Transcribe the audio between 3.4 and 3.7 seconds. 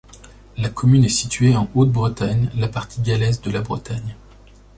la